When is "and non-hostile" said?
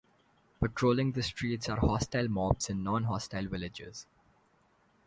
2.71-3.45